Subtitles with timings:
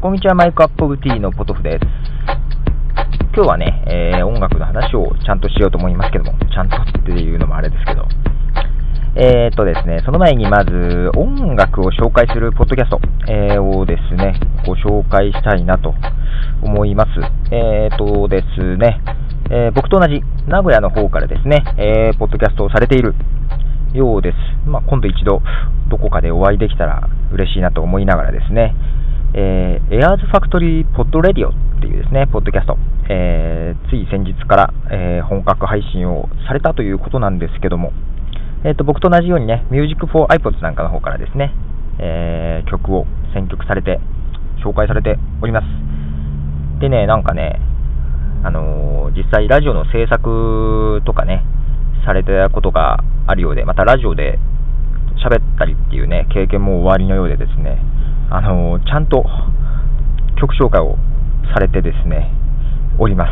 [0.00, 1.80] こんにちは、マイクアップオブティーのポトフです。
[3.36, 8.08] 今日はね、えー、音楽の話をちゃんとしようと思いますけども、ちゃんとっていうのもあれですけど、
[9.14, 15.94] えー、っとですね、その前にまず音楽を紹介するポッドキャスト、えー、をですね、ご紹介したいなと
[16.62, 17.10] 思います。
[17.54, 19.02] えー、っとですね、
[19.50, 23.14] え、僕と同じ名古屋の方からですね、えー、ポッドキャストをされている
[23.92, 24.36] ようです。
[24.66, 25.42] まあ、今度一度
[25.90, 28.74] どこかでお会いできたら嬉しいなと思いながらですね、
[29.32, 32.76] えー、エアーズファクトリーポッドレディオっていうですね、ポッドキャスト、
[33.08, 37.92] えー、つい先日から、えー、本格配信をされたということなんですけども、
[38.64, 41.54] えーと、僕と同じようにね、Music for iPods なんかの方からですね、
[42.00, 44.00] えー、曲を選曲されて、
[44.64, 46.80] 紹介されております。
[46.80, 47.60] でね、なんかね、
[48.42, 51.44] あの、実際ラジオの制作とかね、
[52.04, 54.40] されたことがあるようで、またラジオで
[55.22, 57.78] 喋ったりっていうね、経験も終わりのようでですね、
[58.32, 59.24] あの、ちゃんと
[60.38, 60.96] 曲紹介を
[61.52, 62.30] されてですね、
[62.96, 63.30] おります。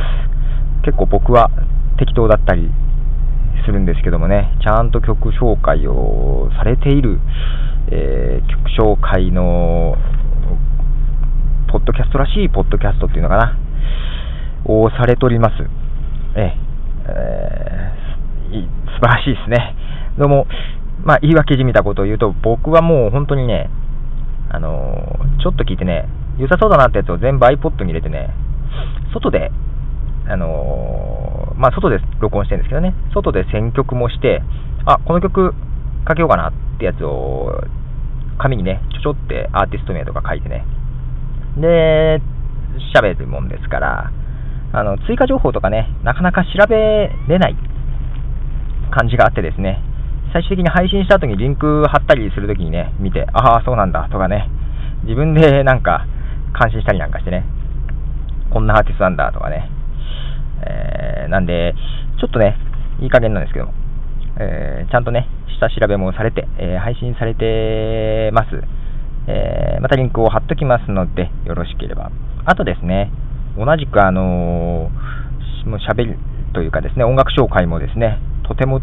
[0.85, 1.51] 結構僕は
[1.99, 2.69] 適当だったり
[3.65, 7.21] するんですけどもね、ちゃんと曲紹介をされている、
[7.93, 9.95] えー、曲紹介の、
[11.71, 13.57] ポッドキャストらしいポッドキャストっていうのかな、
[14.65, 15.55] をされております。
[16.35, 16.57] え
[17.07, 18.63] えー、
[18.95, 19.77] 素晴らしいですね。
[20.19, 20.47] どうも、
[21.05, 23.71] まあ、言い訳じみたことを言うと、僕はもう本当にね、
[24.51, 28.31] あのー、ちょっと聞いてね、良さそうだなってやつを全部 iPod に入れてね、
[29.13, 29.51] 外で、
[30.29, 34.43] あのー、まあ、外で録音してるんですけどね、外で選曲もして、
[34.87, 35.55] あ、この曲
[36.05, 37.61] かけようかなってやつを、
[38.39, 40.65] 紙にね、ちょちょってアーティスト名とか書いてね、
[41.59, 42.21] で、
[42.95, 44.13] 喋るもんですから、
[44.73, 47.57] あの、追加情報とかね、なかなか調べれない
[48.91, 49.83] 感じがあってですね、
[50.33, 54.49] 最終的に配信した後にリンク貼ったりするときにね、見て、ああ、そうなんだとかね、
[55.05, 56.07] 自分でなんか
[56.53, 57.45] 感心したりなんかしてね、
[58.51, 59.71] こんなアーティストなんだとかね、
[60.67, 61.75] えー、なんで、
[62.21, 62.57] ちょっとね、
[63.01, 63.73] いい加減なんですけども、
[64.41, 65.29] えー、ちゃんとね、
[65.59, 68.49] 下調べもされて、えー、配信されてます。
[69.29, 72.11] えー、またリンクを貼っときますので、よろしければ。
[72.45, 73.11] あとですね、
[73.59, 76.19] 同じくあのー、もう喋る
[76.55, 78.19] というかですね、音楽紹介もですね、
[78.49, 78.81] とても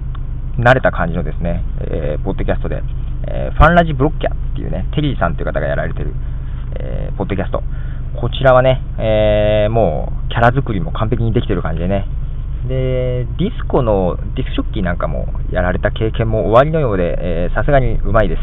[0.58, 2.82] 慣れた感じのですね、えー、ポッドキャストで、
[3.28, 6.14] えー、ファンラジブロッキャっていうね、テリーさんという方がやられてる、
[6.80, 7.62] えー、ポッドキャスト。
[8.20, 12.08] こちらはね、えー、もうキャラ作りも完璧にできてる感じでね、
[12.68, 18.42] で、ディスコのディスクショッキーなんかもやられた経験も終わりのようで、さすがにうまいです、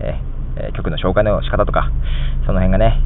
[0.00, 1.90] えー、曲の紹介の仕方とか、
[2.46, 3.00] その辺がね、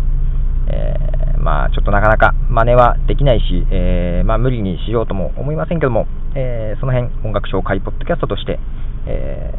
[0.68, 8.58] えー、まあ、ちょっとなかなか真似はできないし、えー、まあ、無理にしようとも思いませんけども、えー、その辺、音楽紹介ポッドキャストとして、
[9.06, 9.52] え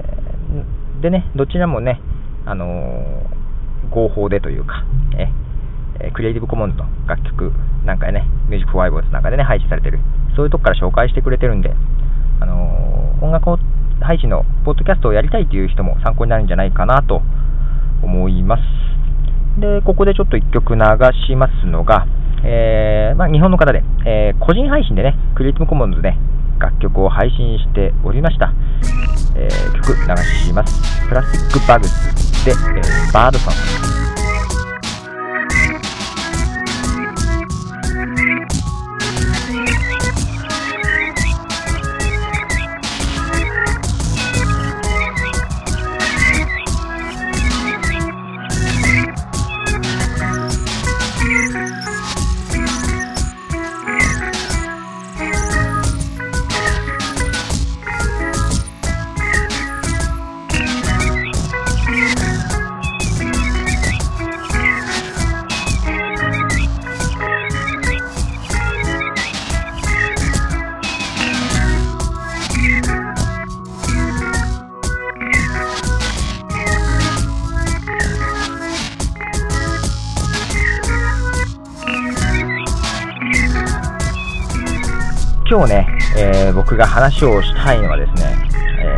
[1.02, 2.02] でね、どちらもね、
[2.46, 3.24] あの
[3.90, 4.84] 合法でというか、
[6.00, 7.54] え Creative Commons の楽曲
[7.86, 10.00] なんかね、 Music for iPods なんかでね、配信されてる、
[10.36, 11.74] そういうとこから紹介してくれてるんで、
[12.42, 13.56] あの音楽
[14.02, 17.22] 配信のポッドキャストをやりたいという人も参考になるんじゃないかなと
[18.04, 18.62] 思います。
[19.62, 20.82] で、ここでちょっと1曲流
[21.28, 22.06] しますのが、
[22.44, 26.20] え、まあ、日本の方で、え、個人配信でね、クリエイティブコモンズで、ね、
[26.60, 28.54] 楽曲を配信しておりました。
[29.36, 30.16] えー、曲流
[30.48, 31.08] します。
[31.08, 33.52] プラスチックバグスで、えー、バードソ
[33.92, 33.95] ン
[85.56, 85.88] 今日ね、
[86.18, 88.36] えー、僕が話をしたいのはですね、
[88.78, 88.98] え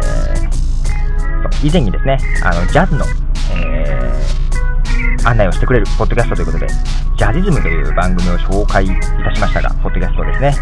[1.61, 3.05] ー、以前にですね、あの、ジャズの、
[3.55, 6.67] えー、案内をしてくれるポッドキャストということで、
[7.15, 10.53] ジャジズムという番組を紹介いたしましたが、ポッドキャストですね。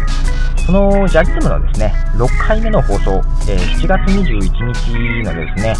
[0.66, 4.40] そのジャジズムのですね、6回目の放送、えー、7月21
[4.74, 5.74] 日のですね、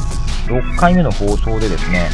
[0.47, 2.09] 6回目の放送でですね、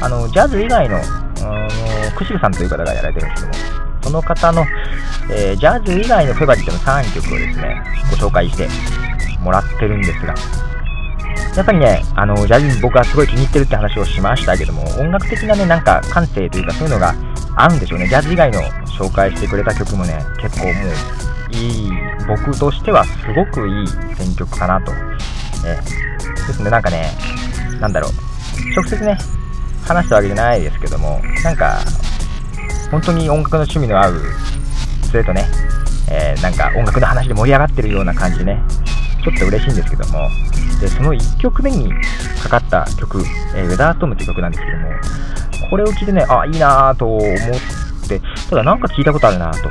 [0.00, 1.68] あの、ジャズ以外の、あの、
[2.16, 3.77] クシルさんという方がやられてるんですけども、
[4.08, 4.64] その方の、
[5.30, 8.66] えー、ジャズ以外のフェバリットの3曲をですね、ご紹介して
[9.42, 10.34] もらってるんですが、
[11.54, 17.14] やっぱりね、あの、ジャズに僕はすごい気に入ってるって話をしましたけども、音楽的なね、なんか感性というかそういうのが
[17.54, 18.08] 合うんでしょうね。
[18.08, 18.62] ジャズ以外の
[18.98, 20.74] 紹介してくれた曲もね、結構もう、
[21.54, 21.92] いい、
[22.26, 24.90] 僕としてはすごくいい選曲かなと。
[25.66, 25.76] え
[26.46, 27.12] ですね、なんかね、
[27.78, 28.12] なんだろう、
[28.74, 29.18] 直接ね、
[29.86, 31.80] 話したわけじゃないですけども、なんか、
[32.90, 34.22] 本当に音楽の趣味の合う、
[35.10, 35.46] それとね、
[36.10, 38.62] えー、なんか音楽の話で盛り上がってるような感じでね、
[39.24, 40.28] ちょっと嬉しいんですけども、
[40.80, 41.92] でその1曲目に
[42.42, 43.22] かかった曲、
[43.54, 44.88] えー、ウェザーストームって曲なんですけども、
[45.70, 49.68] これを聞いてね、あ、いいなと思って、ただなんか聞いたことあるなと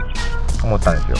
[0.63, 1.17] 思ったんですよ。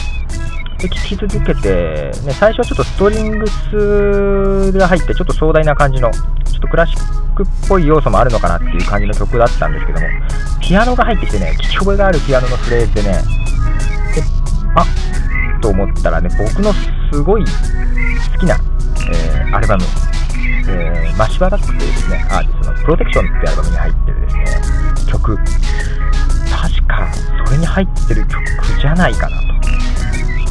[0.78, 6.20] で、聴き続けて、ね、最初はちょっとストリングスが入って、ちょっと壮大な感じの、ちょ
[6.58, 10.06] っとクラシックっぽい要素もあるのかなっていう感じの曲だったんですけども、
[10.68, 14.22] ピアノが入ってきてね、聞き覚えがあるピアノのフレーズでね、で
[14.74, 14.84] あ
[15.62, 16.74] と思ったらね、僕の
[17.10, 18.54] すごい好きな、
[19.10, 19.84] えー、アルバム、
[20.68, 24.44] えー、マシバダックというですね、アーティストのプロテクションっていうアルバムに入ってるですね、
[25.10, 27.12] 曲、確か
[27.46, 28.42] それに入ってる曲
[28.78, 29.40] じゃないかな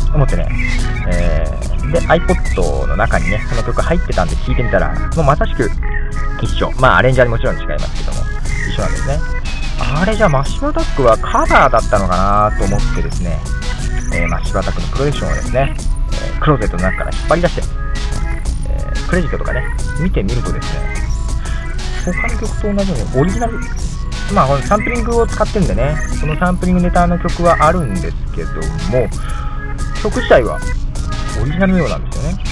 [0.08, 0.50] と思ってね、
[1.10, 5.69] えー、で、iPod の中にね、その曲入ってたんで聴いてみたら、もうまさしく
[6.42, 6.72] 一緒。
[6.80, 8.25] まあ、アレンジャーにもちろん違いますけども、
[8.68, 9.37] 一緒なんですね。
[9.79, 13.39] あれじゃあマシュバダックはカバーだったのかなと思ってですね、
[14.13, 17.62] えー、まあ、柴田君のプロジェクションをですね、えー、クローゼットの中から引っ張り出して、
[18.69, 19.63] えー、クレジットとかね、
[20.01, 21.07] 見てみるとですね、
[22.06, 23.59] 他の曲と同じようにオリジナル、
[24.33, 28.51] まあ、サンプリングを使ってるんでね、そのサンプリングネタの曲はあるんですけど
[28.91, 29.07] も、
[30.01, 30.59] 曲自体は
[31.41, 32.44] オリジナルのようなんですよね。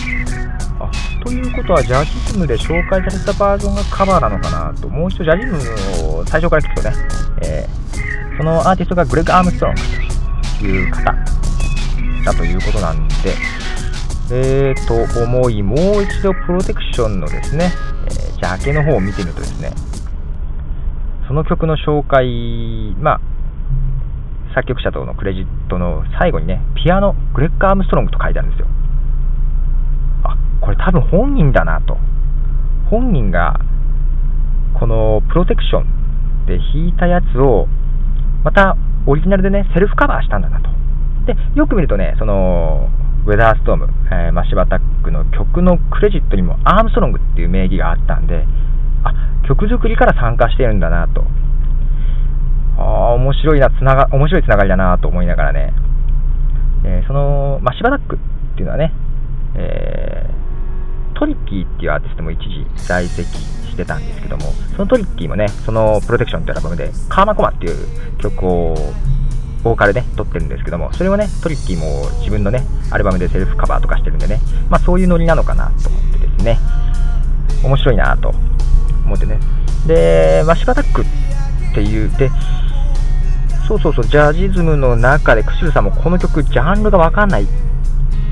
[0.79, 0.91] あ
[1.23, 6.95] ということは、ジャジズムで紹介されたバージョンがカバーなのかなと、もう一度ジャジズムを最初から聞くとね、
[7.43, 9.81] えー、そのアーティストがグレッグ・アームストロング
[10.59, 11.03] という方
[12.25, 13.13] だということなんで、
[14.31, 17.71] えーと思い、もう一度プロテクションのですね、
[18.05, 19.71] えー、ジャケの方を見てみるとですね、
[21.27, 23.21] その曲の紹介、まあ、
[24.55, 28.67] 作曲者とのクレジットの最後にね、ピアノ、グレッグ・アームストロングと書いてあるんですよ。
[30.23, 31.97] あ、これ多分本人だなと。
[32.89, 33.59] 本人が、
[34.79, 35.94] このプロテクション
[36.45, 37.67] で弾いたやつを、
[38.43, 38.77] また
[39.07, 40.69] オリジナルでね、セルフカバーしたんだなと。
[41.25, 42.89] で、よく見るとね、その、
[43.25, 48.45] ウェザーストーム、えー、マシバタックの曲のクレジットにもアームストロングっていう名義があったんで、
[49.03, 49.13] あ、
[49.47, 51.23] 曲作りから参加してるんだなと。
[52.77, 55.73] ああ、面白いな、つなが、面白いつながりだなと思いながらね、
[56.83, 58.19] えー、その、マシバタックっ
[58.55, 58.93] ていうのはね、
[59.55, 60.44] えー、
[61.15, 64.43] トリッキーっていうアーティストも一時在籍してたんですけども、
[64.75, 68.75] そのトリッキーもね、そのプロテクションっていうアルバムで、カーマコマっていう曲を、
[69.63, 74.39] ボーカルで撮ってるんですけども、それをね、トリッキーも自分のね、アルバムでセルフカバーとかしてるんでね、
[74.69, 76.59] まあそういうノリなのかなと思ってですね、
[77.63, 78.29] 面白いなと
[79.05, 79.39] 思ってね。
[79.87, 81.05] で、 Massive Attack っ
[81.73, 82.29] ていう、で、
[83.67, 87.64] そうそうそう、ジャージズムの中で、クシルさんもこの曲、ジャンルがわかんないって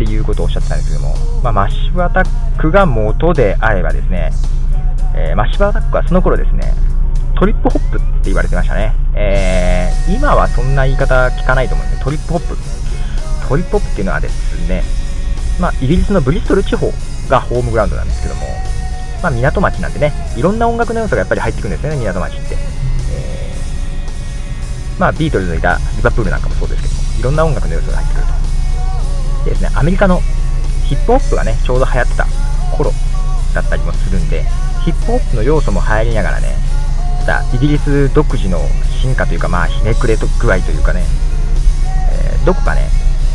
[0.06, 4.32] ていうことをおっしゃってたんですけども、まあ、 Massive Attack が元であればですね、
[5.16, 6.74] えー、 Massive Attack はその頃ですね、
[7.38, 8.94] トリップホップって言われてましたね。
[9.16, 12.58] えー、今はそんな言い方聞かないと思うんで、トリップホップ。
[13.48, 14.84] トリップホップっていうのはですね、
[15.60, 16.92] まあ、イギリスのブリストル地方
[17.30, 18.42] がホームグラウンドなんですけども、
[19.22, 22.56] まあ、港町なんでね、いろんな音楽の要素がやっぱり入ってくるんですよね、港町って。
[23.12, 28.43] えー、まあ、ビートルズのいたリバプールなんかもそうですけども、いろんな音楽の要素が入ってくると。
[29.44, 30.22] でですね、アメリカの
[30.88, 32.26] ヒップホップがね、ちょうど流行ってた
[32.78, 32.92] 頃
[33.54, 34.44] だったりもするんで、
[34.84, 36.56] ヒップホップの要素も入りながらね、
[37.20, 38.60] またイギリス独自の
[39.02, 41.04] 進化というか、まあ、ひねくれ具合というかね、
[42.12, 42.90] えー、どこかね、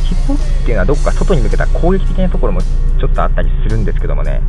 [0.04, 4.42] ヒップホップっていうのはどこか外に向けた攻撃的なところもちょっとあったりするんですけどもね、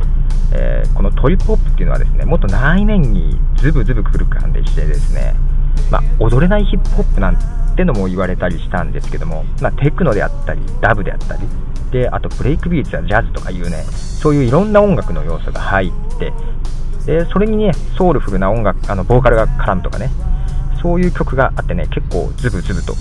[0.52, 5.34] えー、このトリップホップっていうのはですね、もっと内面にズブズブくる感でしてですね、
[5.90, 7.36] まあ、踊れないヒップホップなん
[7.76, 11.42] てのも言われたりしたんですけども、まあ、テクノであったり、ダブであったり、
[11.90, 16.32] で、あとブレイクビーツやジャズとかいうね、そういういろんな音楽の要素が入って、
[17.06, 20.10] で、それにね、ソウルフルな音楽、あの、ボーカルが絡むとかね、
[20.82, 22.94] そういう曲があってね、結構ズブズブと、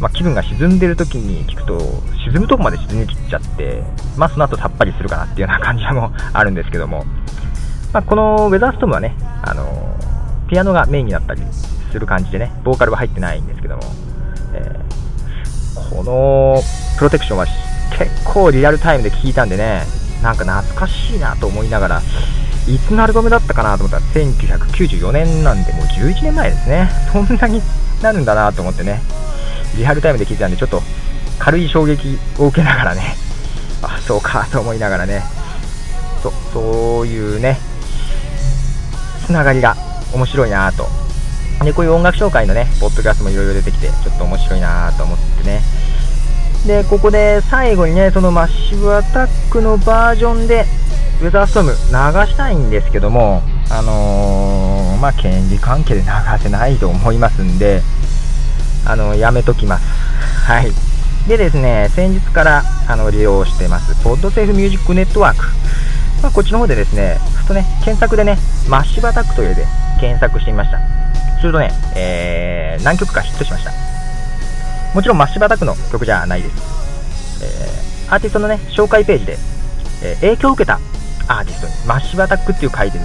[0.00, 1.78] まあ、気分が沈んでる時に聞くと、
[2.24, 3.82] 沈むとこまで沈みきっちゃって、
[4.16, 7.04] まあ、その後さっぱりするかなっていうような感じも あるんですけども、
[7.92, 9.64] まあ、このウェザーストームはね、あの
[10.48, 11.42] ピアノがメインになったり
[11.92, 13.82] する感じでね、ボーカルは入ってないんですけども、
[14.54, 16.60] えー、この
[16.98, 17.46] プロテクションは
[17.96, 19.82] 結構リアルタイムで聴いたんでね、
[20.22, 22.02] なんか懐かしいなと思いながら、
[22.68, 26.88] いつのアルバムだったかなと思ったら、1994年なんで、もう11年前ですね。
[27.12, 27.60] そんなに
[28.02, 29.00] なるんだなと思ってね、
[29.76, 30.80] リアルタイムで聞いてたんで、ちょっと
[31.38, 33.16] 軽い衝撃を受けながらね、
[33.82, 35.22] あ、そうかと思いながらね、
[36.22, 37.58] そそういうね、
[39.26, 39.76] つながりが
[40.14, 41.01] 面白いなと。
[41.64, 45.60] で、こういう音楽紹介のね、ポッドキャストもいろいろ出てきて、ちょっと面白いなと思ってね。
[46.66, 50.64] で、ここで最後にね、そのマッシブアタックのバージョンで、
[51.20, 56.06] ウェザーストーム流したいんですけども、あのー、まあ、権利関係で流
[56.40, 57.82] せないと思いますんで、
[58.84, 59.84] あのやめときます。
[60.46, 60.72] はい。
[61.28, 65.44] でですね、先日からあの利用してます、ポッドセーフミュージックネットワーク。
[66.22, 68.38] まあ、こっちの方でですね、ふとね、検索でね、
[68.68, 69.66] マッシブアタックというで
[70.00, 71.01] 検索してみました。
[71.42, 73.72] するとね、えー、何曲かヒットしました。
[74.94, 76.54] もちろんマッシブアタックの曲じゃないです。
[77.42, 79.38] えー、アーティストのね、紹介ページで、
[80.02, 80.78] えー、影響を受けた
[81.26, 83.04] アーティストにマッシブアタックっていう書いてる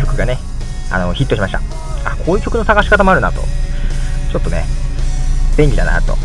[0.00, 0.38] 曲がね、
[0.90, 1.58] あの、ヒットしました。
[2.04, 3.40] あ、こういう曲の探し方もあるなと。
[4.30, 4.64] ちょっとね、
[5.56, 6.16] 便利だなと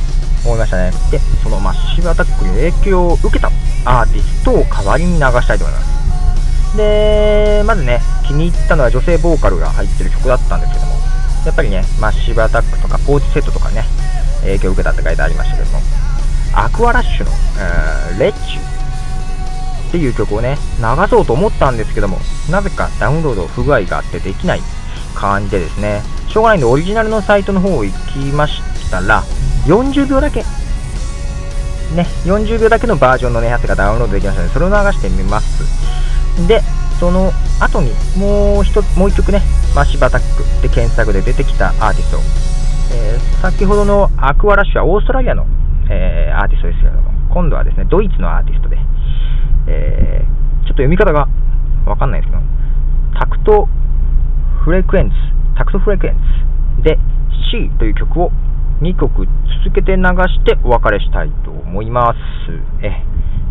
[0.46, 0.92] 思いましたね。
[1.12, 3.50] で、そのマッシブアタックに影響を受けた
[3.86, 6.78] アーティストを代わりに流したいと思います。
[6.78, 10.97] で、まずね、気に入ったのは女性ボーカルが入ってる曲だったんですけども、
[11.48, 13.86] やっぱりね、マッシブアタックとかポーチセットとかね、
[14.42, 15.80] 影響を受けたって書いてありましたけども、
[16.54, 17.32] アクアラッシュの、
[18.12, 22.20] えー、レッチュっていう曲をね、流そうと思ったんですけども、
[22.52, 24.62] なぜかダウンロード不具合があってできない
[25.16, 28.62] 感じでですね、しょうがないんでオリジナルのサイトの方を行きまし
[28.92, 29.24] たら、
[29.68, 30.42] 40秒だけ、
[31.96, 35.64] ね、40秒だけのバージョンの、ね、やつがダウンロードできましたので、それを流してみます。
[36.46, 36.62] で、
[37.00, 39.42] その後にもう一もう一曲ね、
[39.78, 42.18] Massive Attack で検索で出てきたアーティスト、
[42.96, 45.46] えー、先ほどのアクアラッシュはオーストラリアの、
[45.88, 48.78] えー、アーティストですけれども、今度はですね、ドイツのアーティストで、
[49.68, 51.28] えー、ちょっと読み方が
[51.86, 52.42] わかんないですけど、
[53.20, 53.70] タクト
[54.66, 55.14] フレクエンス、
[55.56, 56.18] タクトフレクエン
[56.82, 56.98] スで
[57.54, 58.32] C という曲を
[58.82, 59.28] 2曲
[59.64, 62.18] 続けて流してお別れしたいと思います。
[62.82, 63.06] え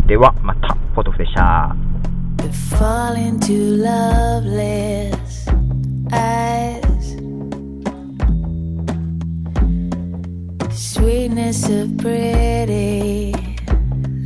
[0.08, 1.76] ではまた、ポトフでした。
[11.46, 13.32] Of pretty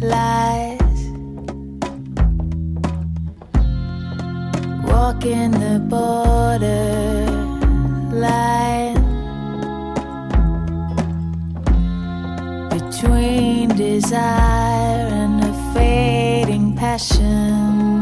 [0.01, 0.81] lies.
[4.83, 7.27] Walking the border
[8.11, 9.05] line.
[12.71, 18.01] between desire and a fading passion.